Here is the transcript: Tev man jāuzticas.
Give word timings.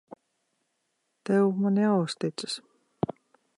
Tev 1.29 1.51
man 1.61 1.79
jāuzticas. 1.83 2.59